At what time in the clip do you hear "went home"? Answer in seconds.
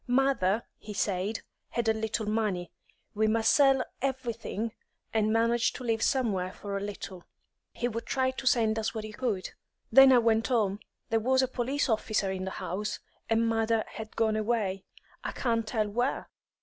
10.17-10.79